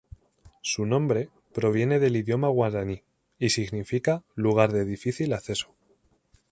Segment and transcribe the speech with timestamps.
[0.63, 3.03] Su nombre proviene del idioma guaraní
[3.37, 5.75] y significa "Lugar de difícil acceso".